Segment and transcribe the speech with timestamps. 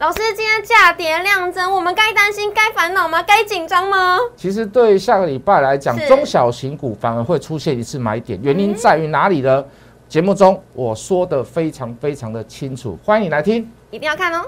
[0.00, 3.20] 老师，今天价跌量增，我们该担心、该烦恼吗？
[3.20, 4.16] 该紧张吗？
[4.36, 9.64] 其实对下个礼拜来讲，中小型股反而会出现一次买点，原因在于哪里呢？
[10.08, 13.68] 节目中我说的非常非常的清楚，欢迎你来听。
[13.90, 14.46] 一定要看哦。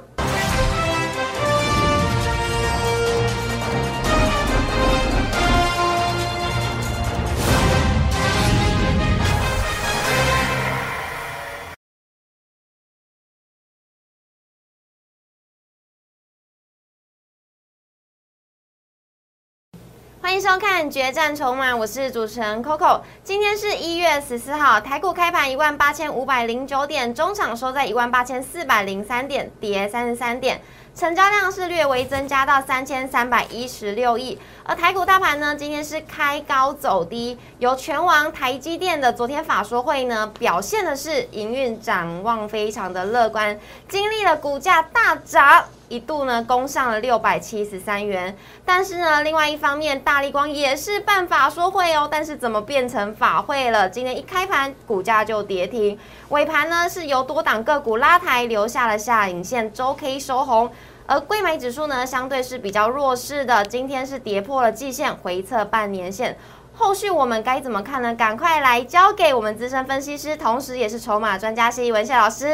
[20.23, 23.01] 欢迎收看《决战筹码》，我是主持人 Coco。
[23.25, 30.61] 今天是一月十四号，台股开盘一万八千五百零九点，中场收在一万八千四百零三点，跌三十三点，
[30.95, 34.39] 成交量是略微增加到三千三百一十六亿。
[34.65, 45.65] 而台股大盘呢，今天是开高走低，由全王台积电的昨天法说会呢，表现的是营运展望非常的乐观，经历了股价大涨。
[45.91, 53.91] 一度呢攻上了六百七十三元，但是呢，另外一方面，大力光也是办法说会哦，但是怎么变成法会了？
[53.91, 55.99] 今天一开盘股价就跌停，
[56.29, 60.71] 尾盘呢是由多档个股拉抬，留下了下影线，周 K 收红。
[61.07, 66.39] 而贵买指数呢，相对是比较弱势的，今天是跌破了季线，回测半年线。
[66.73, 68.15] 后续我们该怎么看呢？
[68.15, 72.47] 赶快来交给我们资深分析师，同时也是筹码专家谢一文谢老师。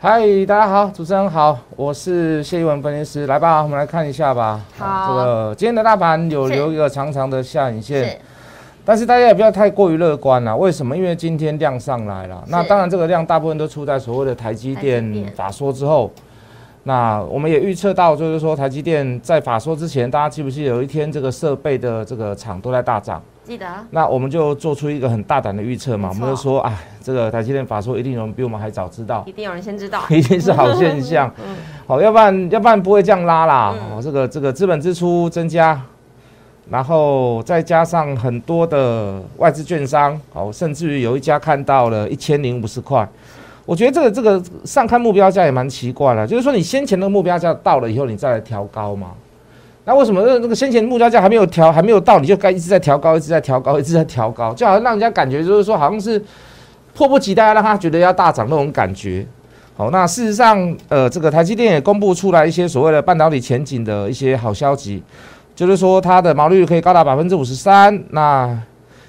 [0.00, 4.60] 嗨，大家好，主持人好，我是谢一文分析师，来吧，我们来看一下吧。
[4.76, 8.18] 好这个今天的大盘有是留一个长长的下影线，是
[8.84, 10.56] 但是大家也不要太过于乐观了。
[10.56, 10.96] 为什么？
[10.96, 16.08] 因为今天量上来了，那当然这个量大部分都出在所谓的台积电电法说之后。
[16.88, 23.22] 那我们也预测到，就是说台积电在法说之前，大家记不记得有一天这个设备的这个厂都在大涨？
[23.44, 30.00] 记得那我们就做出一个很大胆的预测嘛，我们就说，哎，这个台积电法说一定有人比我们还早知道，一定有人先知道。
[30.08, 31.30] 一定是好现象。
[31.44, 33.74] 嗯好，要不然要不然不会这样拉啦。
[33.76, 35.78] 嗯哦，这个这个资本支出增加，
[36.70, 43.06] 然后再加上很多的外资券商，哦，甚至于有一家看到了一千零五十块。
[43.68, 49.08] 我觉得这个这个上看目标价也蛮奇怪了，就是说你先前的目标价到了以后，你再来调高嘛。
[49.84, 56.18] 那为什么这这个先前目标价还没有调，还没有到，你就该一直在调高，一直在调高，一直在调高，就好像让人家感觉就是说好像是
[56.94, 59.26] 迫不及待让他觉得要大涨那种感觉。
[59.76, 65.02] 好，那事实上，呃，这个台积电也公布出来一些所谓的半导体前景的一些好消息，
[65.54, 68.58] 就是说它的毛利率可以高达百分之五十三，那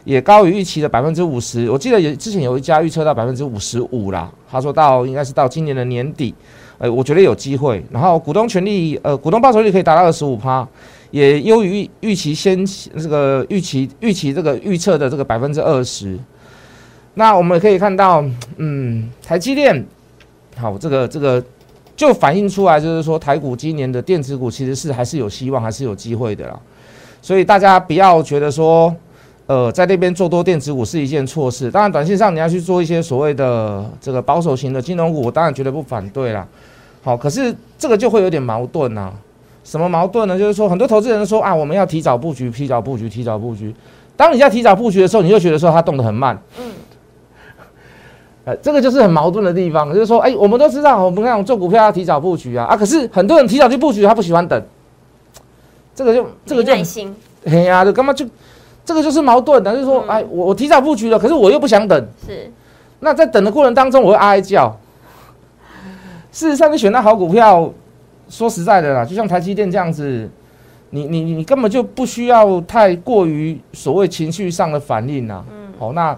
[0.09, 1.69] 也高于预期的百分之五十。
[1.69, 6.33] 我记得有之前有一家预测到百分之五十五啦，他说到应该是到今年的年底，
[6.79, 7.85] 呃，我觉得有机会。
[7.91, 10.67] 然后股东权利，呃，股东报酬率可以达到二十五趴，
[11.11, 16.17] 也优于预期先这个预期预期这个预测的这个百分之二十。
[17.13, 18.25] 那我们可以看到，
[18.57, 19.85] 嗯，台积电。
[20.57, 21.43] 好，这个这个
[21.95, 26.59] 就反映出来，就是说台股今年的电子股其实是还是有希望，还是有机会的啦。
[27.21, 28.95] 所以大家不要觉得说，
[29.49, 31.71] 呃，在那边做多电子股是一件错事。
[31.71, 36.47] 当然，短线上你要去做一些所谓的这个保守型的金融股，我当然绝对不反对啦。
[37.01, 39.11] 好，可是这个就会有点矛盾呐、
[39.63, 40.37] 什么矛盾呢？
[40.37, 43.73] 就是说，很多投资人说啊，我们要提早布局，提早布局，提早布局。
[44.15, 46.39] 当你在提早布局的时候，你就觉得说它动得很慢。
[46.59, 46.71] 嗯，
[48.45, 54.63] 呃，这个就是很矛盾的地方，就是说，哎、我们都知道，我们看做股票要提早布局啊，啊，可是很多人提早去布局，他不喜欢等，
[55.95, 57.15] 这个就这个就没耐，心，
[57.45, 58.23] 哎呀，就干嘛就
[58.89, 62.51] 这个就是矛盾的，就是说，嗯哎，我我提早布局了，可是我又不想等，是
[63.01, 64.75] 那在等的过程当中，我会哀哀叫。
[66.31, 67.71] 事实上，你选到好股票，
[68.29, 70.27] 说实在的啦，就像台积电这样子，
[70.89, 75.45] 你你你根本就不需要太过于所谓情绪上的反应呐。
[75.51, 76.17] 嗯，好，那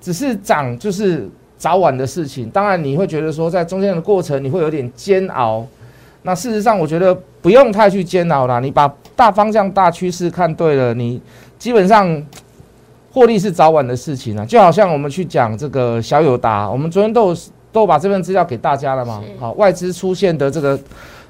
[0.00, 2.48] 只是涨就是早晚的事情。
[2.48, 5.66] 当然，你会觉得说，在中间的过程你会有点煎熬。
[6.22, 8.60] 那事实上，我觉得不用太去煎熬啦。
[8.60, 11.20] 你把大方向、大趋势看对了，你
[11.58, 12.22] 基本上
[13.12, 14.44] 获利是早晚的事情啊。
[14.44, 17.36] 就好像我们去讲这个小友达，我们昨天都有
[17.72, 19.22] 都有把这份资料给大家了嘛。
[19.38, 20.78] 好，外资出现的这个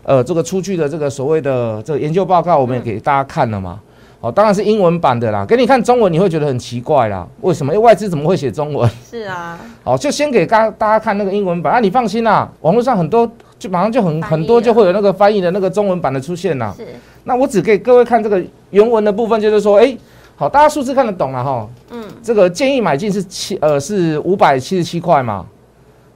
[0.02, 3.80] 呃这个出具的这个所谓的这个研究报告，我们也给大家看了嘛。
[4.20, 5.44] 哦，当然是英文版的啦。
[5.44, 7.28] 给你看中文，你会觉得很奇怪啦。
[7.42, 7.74] 为什么？
[7.74, 8.90] 因为外资怎么会写中文？
[9.10, 11.78] 是啊，好，就先给大大家看那个英文版啊。
[11.78, 16.72] 你放心啦，网络上很多就马上就很很多就会有那个翻译的那个中文版的出现啦。
[16.74, 16.86] 是
[17.24, 19.94] 那我只给各位看这个原文的部分，就是说，哎、
[20.36, 21.68] 好，大家数字看得懂了哈。
[21.90, 25.46] 嗯，这个建议买进是七呃是五百七十七块嘛，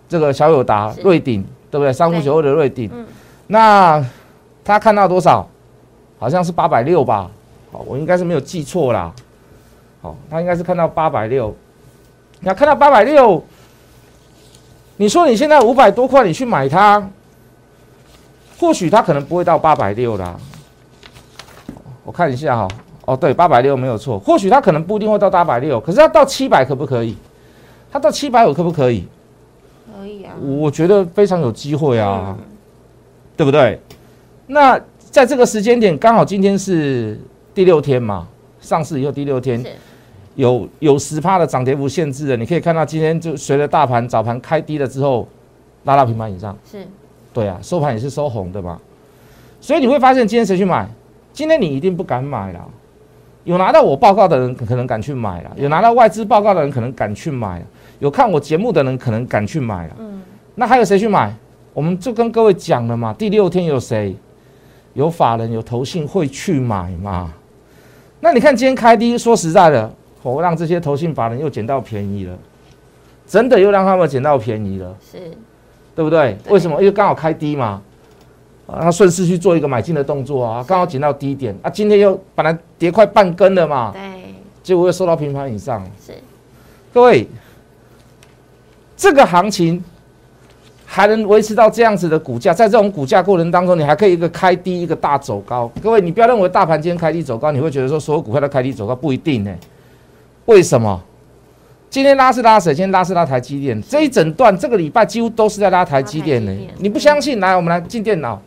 [0.09, 1.93] 这个小友达瑞鼎对不对？
[1.93, 3.07] 三五九二的瑞鼎，嗯
[3.47, 4.05] 那
[4.65, 5.49] 他看到多少？
[6.19, 7.31] 好像是八百六吧？
[7.71, 9.13] 好，我应该是没有记错啦。
[10.03, 11.55] 好，他应该是看到八百六。
[12.41, 13.43] 那看到八百六，
[14.97, 17.09] 你说你现在五百多块，你去买它，
[18.59, 20.37] 或许它可能不会到八百六啦。
[22.05, 22.69] 我看一下哈，
[23.09, 24.19] 哦对，八百六没有错。
[24.19, 27.17] 或许它可能不一定会到八百六，可是它到七百可不可以？
[27.91, 29.07] 它到七百五可不可以？
[29.99, 32.45] 可以啊，我觉得非常有机会啊，嗯
[33.37, 33.81] 对不对？
[34.47, 34.79] 那
[35.11, 37.19] 在这个时间点，刚好今天是
[37.55, 38.29] 第六天嘛，
[38.61, 39.69] 上市以后第六天，是
[40.35, 45.27] 有有十趴的涨跌幅限制的，你可以看到今天就随着大盘早盘开低了之后，
[45.85, 46.57] 拉到平盘以上。
[46.71, 46.87] 是
[47.33, 48.79] 对啊，收盘也是收红的嘛，
[49.61, 50.87] 所以你会发现今天谁去买？
[51.33, 52.67] 今天你一定不敢买啦。
[53.49, 57.65] 有拿到我报告的人可能敢去买了，有拿到外资报告的人可能敢去买了，
[57.99, 59.97] 有看我节目的人可能敢去买了。
[59.99, 60.23] 嗯
[60.55, 61.33] 那还有谁去买？
[61.73, 64.15] 我们就跟各位讲了嘛，第六天有谁？
[64.93, 67.33] 有法人有投信会去买嘛？
[68.21, 69.91] 那你看今天开低，说实在的，
[70.23, 72.37] 我让这些投信法人又捡到便宜了，
[73.27, 74.95] 真的又让他们捡到便宜了。
[75.01, 75.19] 是
[75.95, 76.37] 对不对？
[76.45, 76.79] 对为什么？
[76.81, 77.81] 因为刚好开低嘛，
[78.69, 85.83] 啊，他顺势去做一个买进的动作啊，刚好捡到低点啊，今天又本来跌快半根了嘛，对结果又收到平盘以上。
[86.07, 86.13] 是
[86.93, 87.27] 各位，
[88.95, 89.83] 这个行情
[90.85, 95.71] 还能维持到这样子的股价，在这种股价过程当中，你还可以一个开低，一个大走高。
[95.83, 99.55] 各位，你不要认为大盘今天开低走高，你会觉得说所有股票都开低走高，不一定呢、
[100.45, 101.03] 为什么？
[101.89, 102.75] 今天拉是拉谁？
[102.75, 103.81] 今天拉是拉台积电。
[103.83, 107.41] 这一整段这个礼拜几乎都是在拉台积电呢、你不相信？
[107.41, 108.39] 来，我们来进电脑，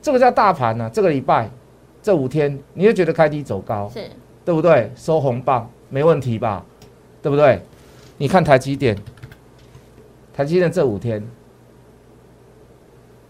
[0.00, 1.48] 这个叫大盘呢、这个礼拜
[2.02, 3.90] 这五天，你就觉得开低走高。
[3.92, 4.00] 是
[4.44, 4.90] 对不对？
[4.96, 6.64] 收红棒没问题吧？
[7.20, 7.60] 对不对？
[8.16, 8.96] 你看台积电，
[10.34, 11.22] 台积电这五天，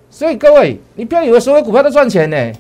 [0.09, 2.53] 所以各位，你不要以为所有股票都赚钱呢。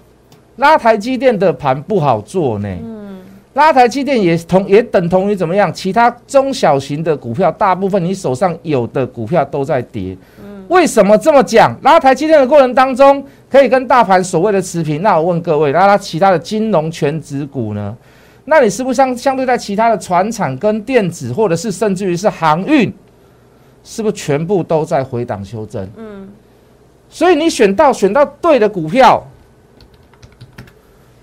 [0.57, 3.21] 拉台积电的盘不好做呢，嗯
[3.53, 5.73] 拉台积电也同也等同于怎么样？
[5.73, 10.17] 其他中小型的股票，大部分你手上有的股票都在跌。
[10.69, 11.77] 为什么这么讲？
[11.83, 15.03] 拉台积电的过程当中，可以跟大盘所谓的持平。
[15.03, 17.97] 那我问各位，那它其他的金融全指股呢？
[18.45, 22.93] 那你是不是相相对在其他的船厂跟电子，或者是甚至于是航运，
[23.85, 25.87] 是不是全部都在回档修正？
[25.97, 26.29] 嗯
[27.11, 29.27] 所以你选到选到对的股票，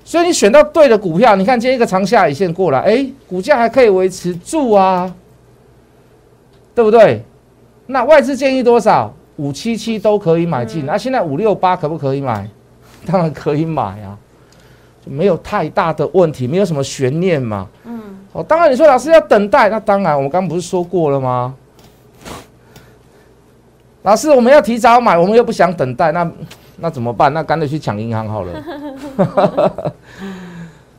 [0.04, 5.14] 所以你选到对的股票，你看今天一个长下影线过来，哎，股价还可以维持住啊，
[6.74, 7.24] 对不对？
[7.86, 9.14] 那外资建议多少？
[9.38, 12.50] 五七七都可以买进，那、现在五六八可不可以买？
[13.06, 14.18] 当然可以买啊，
[15.06, 17.68] 就没有太大的问题，没有什么悬念嘛。
[17.86, 18.02] 嗯
[18.32, 21.54] 哦，当然你说老师要等待，那当然我们刚刚不是说过了吗？
[24.04, 26.32] 老师，我们要提早买，我们又不想等待，那
[26.78, 27.34] 那怎么办？
[27.34, 29.94] 那干脆去抢银行好了，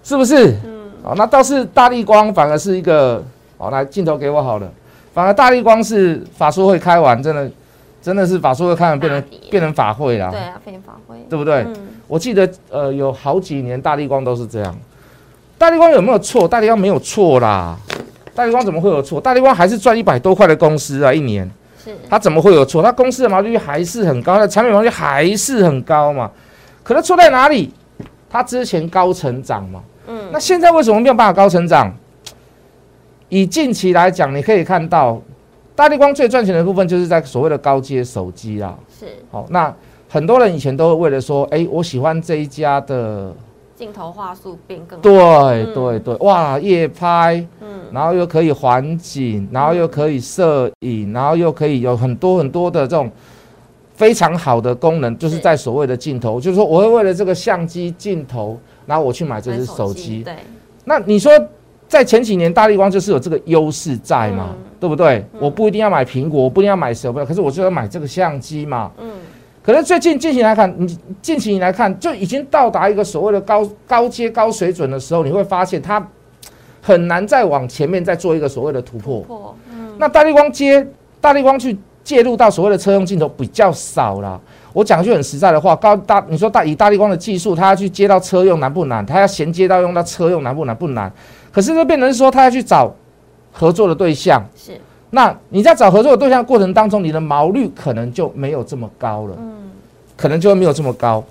[0.03, 0.57] 是不是？
[0.65, 3.23] 嗯哦，那倒是大力光反而是一个，
[3.59, 4.69] 哦、来镜头给我好了，
[5.15, 7.51] 反而大力光是法术会开完，真的
[8.07, 11.65] 真的是法说会开完变成变成法会啦，对啊，变成法会对不对？
[11.65, 11.75] 嗯
[12.07, 14.73] 我记得呃有好几年大力光都是这样。
[15.59, 16.47] 大力光有没有错？
[16.47, 17.77] 大力光没有错啦。
[18.33, 19.21] 大力光怎么会有错？
[19.21, 21.51] 大力光还是赚一百多块的公司啊，一年
[21.85, 22.81] 是它怎么会有错？
[22.81, 26.31] 它公司的毛利率还是很高，它的产品毛利率还是很高嘛。
[26.85, 27.75] 可能错在哪里？
[28.31, 29.83] 它之前高成长嘛。
[30.07, 31.93] 嗯那现在为什么没有办法高成长？
[33.29, 35.21] 以近期来讲，你可以看到
[35.77, 38.75] 大力光最赚钱的部分就是在所谓的高阶手机啦。
[38.99, 39.07] 是。
[39.31, 39.73] 好，那
[40.09, 43.31] 很多人以前都会为了说，哎、我喜欢这一家的，
[43.77, 45.03] 镜头画素变更好。
[45.03, 45.13] 对
[45.65, 45.75] 嗯。
[45.75, 47.83] 对对，哇，夜拍，嗯。
[47.93, 53.11] 然后又可以环景，然后又可以摄影，然后又可以有很多很多的这种
[53.95, 55.43] 非常好的功能，就是是。
[55.43, 60.23] 在所谓的镜头，就是说我会为了这个相机镜头，然后我去买这只手机。
[60.23, 60.35] 对。
[60.85, 61.33] 那你说
[61.89, 65.25] 在前几年，大力光就是有这个优势在嘛，嗯对不对？
[65.33, 68.91] 嗯我不一定要买苹果，我不一定要买手表，可是我就要买这个相机嘛。
[68.99, 69.11] 嗯
[69.63, 76.05] 可是最近近期来看，你近期来看就已经到达一个所谓的高高阶高水准的时候，你会发现它
[76.81, 79.21] 很难再往前面再做一个所谓的突破。
[79.23, 80.87] 破嗯那大力光接
[81.21, 84.41] 大力光去介入到所谓的车用镜头比较少了。
[84.73, 89.05] 我讲句很实在的话，高大你说大以大力光的技术，它要去接到车用难不难？
[89.05, 90.77] 它要衔接到用到车用难不难？
[90.77, 91.11] 不难。
[91.57, 92.95] 可是这变成是说，他要去找
[93.51, 94.45] 合作的对象。
[94.55, 99.35] 是那你在找合作的对象过程当中，你的毛率可能就没有这么高了。
[99.39, 99.55] 嗯
[100.15, 101.25] 可能就会没有这么高。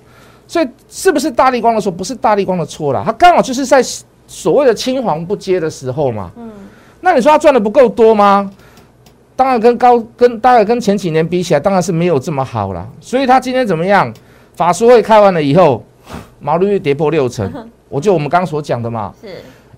[0.48, 1.92] 所以是不是大力光的错？
[1.92, 3.80] 不是大力光的错啦，他刚好就是在
[4.26, 6.32] 所谓的青黄不接的时候嘛。
[6.36, 6.50] 嗯
[7.00, 8.50] 那你说他赚的不够多吗？
[9.36, 12.84] 当然跟高跟大概跟前几年比起来，当然是没有这么好啦。
[13.00, 14.12] 所以他今天怎么样？
[14.56, 15.84] 法术会开完了以后，
[16.40, 17.48] 毛利率跌破六成，
[17.88, 19.28] 我就我们刚刚所讲的嘛，是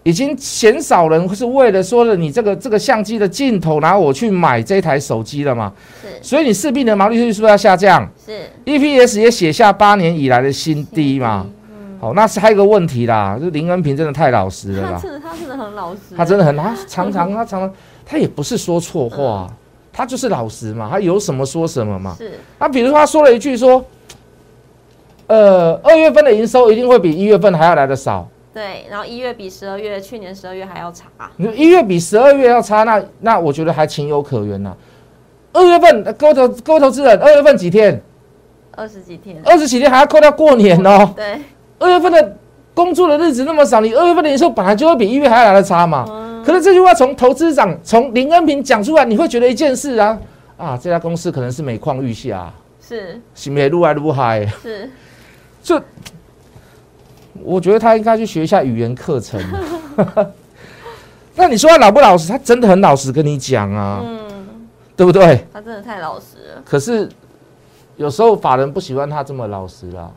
[0.09, 5.71] 已经鲜少人是为了说了你这个这个相机的镜头，然后我去买这台手机了嘛？
[6.00, 8.33] 是所以你势必的毛利率是不是要下降是
[8.65, 11.45] ，？EPS 也写下八年以来的新低嘛？
[12.00, 17.71] 好，那是还有一个问题啦，就是林恩平真的太老实了啦，他真的很老实，他真的很，他 常常他常常
[18.07, 19.47] 他也不是说错话，
[19.93, 22.15] 他就是老实嘛，他有什么说什么嘛。
[22.17, 23.85] 是那比如说他说了一句说，
[25.27, 28.27] 呃，二月份的营收一定会比一月份还要来的少。
[28.59, 31.05] 对，然后一月比十二月，去年十二月还要差，
[31.37, 34.77] 你说一月比十二月要差，那那我觉得还情有可原呐、
[35.53, 38.03] 二月份，呃各位投各位投资人，二月份几天？
[38.73, 41.09] 二十几天，二十几天还要扣掉过年哦。
[41.15, 41.41] 对，
[41.79, 42.37] 二月份的
[42.75, 46.05] 工作的日子那么少，你二月份的营收本来就会比一月还要来的差嘛。
[46.09, 50.19] 嗯，可是这句话从投资长从林恩平讲出来，你会觉得一件事啊
[50.57, 54.45] 啊，这家公司可能是每况愈下，是是没路来路嗨。
[54.61, 54.91] 是，
[55.62, 55.81] 就
[57.45, 59.40] 我觉得他应该去学一下语言课程。
[61.35, 62.28] 那你说他老不老实？
[62.33, 64.66] 他真的很老实跟你讲啊，嗯，
[64.97, 65.47] 对不对？
[65.52, 67.09] 他真的太老实了，可是
[67.97, 70.11] 有时候法人不喜欢他这么老实啦。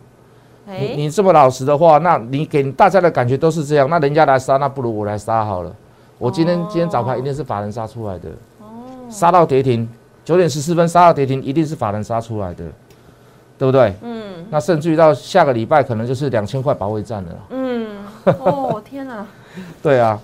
[0.65, 5.75] 你哎，你这么老实的话，那你给大家的感觉都是这样，那人家来杀，那不如我来杀好了。
[6.17, 8.29] 我今天、哦今天早盘一定是法人杀出来的，
[9.09, 9.89] 杀到跌停，
[10.23, 12.63] 九点十四分杀到跌停，一定是法人杀出来的，
[13.61, 13.93] 对不对？
[14.01, 17.29] 嗯那甚至于到下个礼拜，可能就是两千块保卫战了。
[17.51, 17.87] 嗯，
[18.39, 19.23] 哦 天哪，
[19.83, 20.19] 对啊，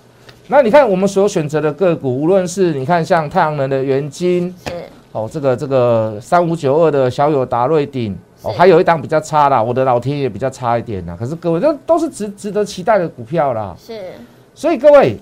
[0.48, 4.72] 那你看我们所选择的个股，无论是你看像太阳能的元金，是
[5.12, 11.16] 哦，这个这个三五九二的小友达瑞鼎，哦，是还有一档比较差啦，我的老天爷比较差一点啦。
[11.16, 13.72] 可是各位，这都是值值得期待的股票啦。
[13.78, 14.14] 是，
[14.52, 15.16] 所以各位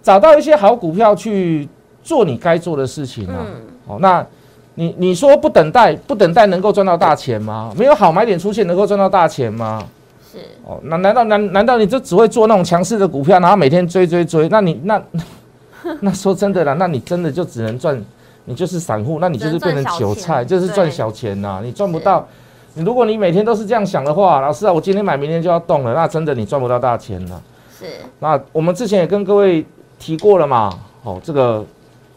[0.00, 1.68] 找到一些好股票去
[2.04, 3.44] 做你该做的事情啊。
[3.46, 4.24] 嗯，哦，那
[4.74, 7.72] 你你说不等待，不等待能够赚到大钱吗？
[7.76, 9.84] 没有好买点出现能够赚到大钱吗？
[10.32, 14.48] 是，哦，那难道难难道你就只会做那种强势的股票，然后每天追追追？
[14.48, 15.02] 那你那
[16.00, 18.02] 那说真的啦，那你真的就只能赚，
[18.46, 22.26] 你就是散户，那你就是变成韭菜，就是赚小钱呐、你赚不到。
[22.74, 27.42] 你如果你每天都是这样想的话，老师啊，我今天买，明天就要动了，那真的你赚不到大钱了。
[27.78, 27.86] 是，
[28.20, 29.62] 那我们之前也跟各位
[29.98, 31.62] 提过了嘛，哦，这个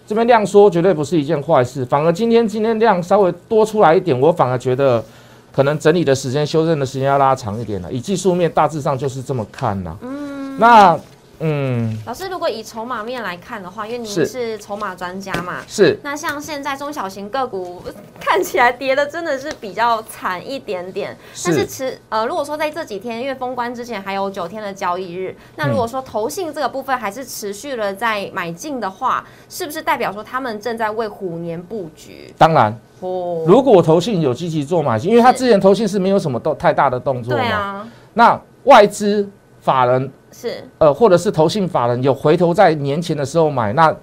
[0.07, 5.03] 这边量缩绝对不是一件坏事，反而今天今天量稍微多出来一点，我反而觉得
[5.51, 7.91] 可能整理的时间、修正的时间要拉长一点了。
[7.91, 9.97] 以技术面大致上就是这么看呐。
[10.01, 10.97] 嗯，那
[11.39, 11.97] 嗯。
[12.05, 14.25] 老师，如果以筹码面来看的话，因为您是。
[14.35, 15.97] 是筹码专家嘛，是。
[16.03, 17.81] 那像现在中小型个股
[18.19, 21.15] 看起来跌的真的是比较惨一点点，
[21.45, 32.33] 但是是持呃，如果说在这几天，因为封关之前还有九天的交易日，那如果说投信这个部分还是持续了在买进的话，是不是代表说他们正在为虎年布局？
[32.37, 37.41] 当然，哦，如果投信有积极做买进，因为它之前投信是没有什么动太大的动作嘛。
[37.41, 39.29] 对啊，那外资
[39.61, 40.11] 法人
[40.41, 40.63] 是。
[40.79, 43.95] 呃或者是投信法人有回头在年前的时候买，那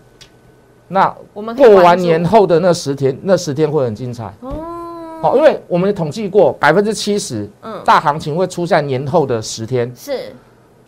[0.88, 4.32] 那我们过完年后的那十天，那十天会很精彩。
[4.40, 4.52] 哦，
[5.22, 10.32] 好，因为我们统计过，百分之七十嗯，大行情会出现年后的十天，是，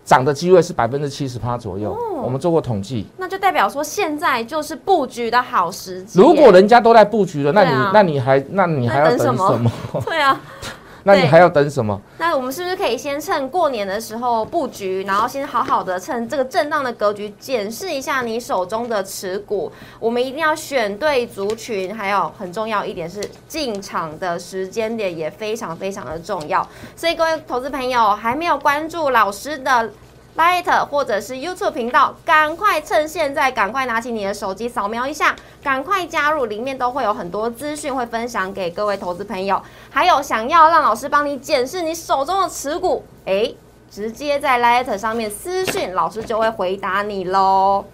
[0.04, 1.92] 涨的机会是百分之七十趴左右。
[1.92, 2.22] 哦。
[2.24, 6.18] 我们做过统计，那就代表说现在就是布局的好时机。
[6.18, 7.90] 如果人家都在布局了，那你、啊。
[7.92, 9.70] 那你还那你还要等什么？
[10.06, 10.70] 对啊，对
[11.04, 12.00] 那你还要等什么？
[12.18, 19.70] 那我们是不是可以先趁过年的时候布局，然后先好好的趁这个震荡的格局检视一下你手中的持股？
[20.00, 26.66] 我们一定要选对族群，还有很重要一点是进场的时间点也非常非常的重要。
[26.96, 29.90] 所以各位投资朋友还没有关注老师的。
[30.36, 39.62] Light 或者是 YouTube 频道，赶快趁现在，赶快拿起你的手机扫描一下，赶快加入，里面都会有很多资讯会分享给各位投资朋友。
[39.90, 43.52] 还有想要让老师帮你检视你手中的持股，哎，
[43.88, 47.84] 直接在 Light 上面私讯，老师就会回答你喽。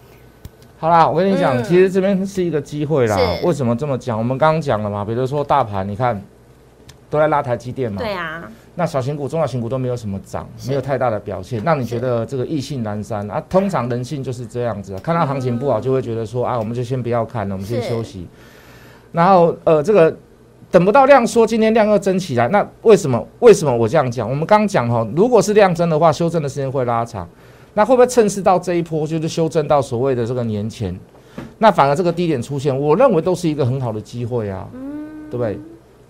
[0.78, 3.18] 好啦，我跟你讲，嗯其实这边是一个机会啦。
[3.44, 4.16] 为什么这么讲？
[4.16, 6.18] 我们刚刚讲了嘛，比如说大盘，你看
[7.10, 13.38] 都在拉台积电嘛，对啊，那小型股、中小型股都没有什么涨，没有太大的表现，让你觉得这个意兴阑珊啊。
[13.46, 18.26] 通常人性就是这样子、啊，看到行情不好就会觉得说啊，我们就先不要看了，我们先休息。
[19.12, 20.16] 然后呃，这个
[20.70, 23.22] 等不到量缩，今天量又增起来，那为什么？
[23.40, 24.26] 为什么我这样讲？
[24.26, 27.28] 我们刚讲哈，如果是量增的话，修正的时间会拉长，
[27.74, 30.98] 那会不会趁势到这一波就是修正到所谓的这个年前？
[31.58, 34.66] 那反而这个低点出现，我认为都是一个很好的机会啊，
[35.30, 35.60] 对不对？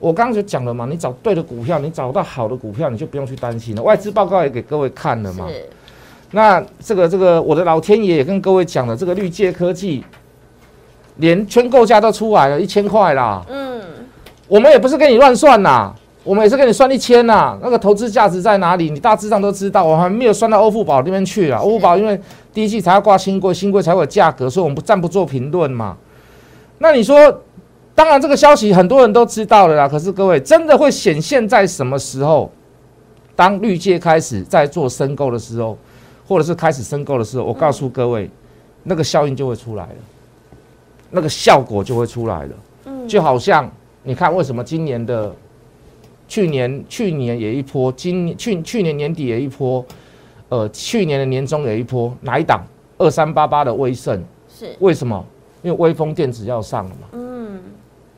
[0.00, 3.82] 我刚刚就讲了嘛，你找对的股票，你找到好的股票，你就不用去担心了。
[3.82, 5.46] 外资报告也给各位看了嘛。
[5.46, 5.68] 是
[6.32, 10.02] 那这个这个，我的老天爷也跟各位讲了，这个绿界科技
[11.16, 13.44] 连圈购价都出来了，一千块啦。
[13.48, 13.80] 嗯，
[14.48, 18.88] 我们也不是跟你乱算啦，我们也是跟你算一千呐，那个投资价值在哪里？
[18.90, 21.58] 你大致上都知道，我还没有算到欧富宝那边去啊。
[21.58, 22.18] 欧富宝因为
[22.54, 25.96] 第一季才要挂新贵，新贵才会有价格，所以我们不暂不做评论嘛。
[26.78, 27.42] 那你说，
[27.94, 32.50] 当然这个消息很多人都知道了啦，可是各位真的会显现在什么时候？
[33.36, 35.76] 当绿界开始在做申购的时候，
[36.28, 38.28] 或者是开始申购的时候，我告诉各位，
[38.82, 39.96] 那个效应就会出来了，
[41.10, 42.50] 那个效果就会出来了。
[42.84, 43.70] 嗯，就好像
[44.02, 45.32] 你看，为什么今年的？
[46.28, 49.84] 去年去年也一波，今去去年年底也一波，
[50.48, 52.64] 呃，去年的年终也一波，哪一档？
[52.98, 55.26] 二三八八的威盛是为什么？
[55.62, 57.29] 因为微风电子要上了嘛，嗯，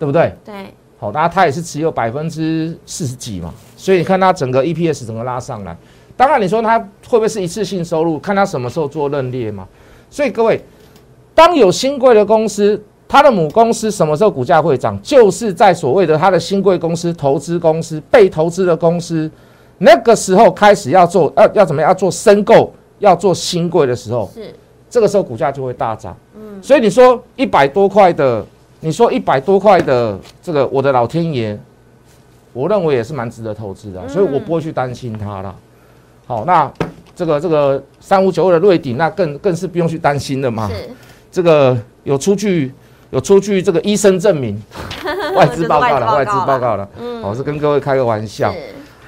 [0.02, 0.34] 对不对？
[0.44, 5.76] 对，好，那它也是持有百分之四十几嘛，所以你看它整个 EPS 整个拉上来，
[6.16, 6.86] 当然你说它会
[7.18, 8.18] 不会是一次性收入？
[8.18, 9.64] 看它什么时候做认列嘛。
[10.10, 10.60] 所以各位，
[11.36, 12.82] 当有新贵的公司。
[13.08, 14.98] 它的母公司什么时候股价会涨？
[15.02, 19.30] 就是在所谓的它的新贵公司、投资公司、被投资的公司，
[19.76, 21.90] 那个时候开始要做，要要怎么样？
[21.90, 24.54] 要做申购，要做新贵的时候，是
[24.88, 26.16] 这个时候股价就会大涨。
[26.34, 28.42] 嗯，所以你说一百多块的，
[28.84, 31.58] 你说一百多块的这个，我的老天爷，
[32.52, 35.54] 我认为也是蛮值得投资的，所以我不会去担心它了。
[36.26, 36.70] 好，那
[37.14, 40.68] 这个这个三五九二的瑞鼎，那更更是不用去担心的嘛。
[40.68, 40.90] 是
[41.30, 42.72] 这个有出具。
[43.12, 44.58] 有出具这个医生证明，
[45.36, 48.50] 外资报告了，外资报告了，嗯，我是跟各位开个玩笑。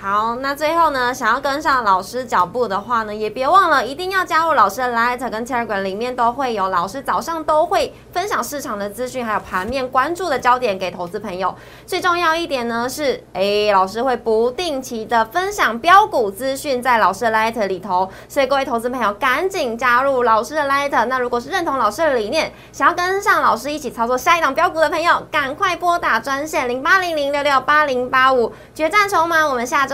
[0.04, 11.54] 好，那最后呢，想要跟上老师脚步的话呢，也别忘了一定要加入老师的 Light 跟 Telegram，里面都会有老师早上都会分享市场的资讯，还有盘面关注的焦点给投资朋友。
[11.87, 21.06] 最重要一点呢是，哎，老师会不定期的分享标股资讯在老师的 Light 里头，所以各位投资朋友赶紧加入老师的 Light。
[21.06, 29.93] 那如果是认同老师的理念，想要跟上老师一起操作下一档标股的朋友，赶快拨打专线零八零零六六八零八五决战筹码，我们下周。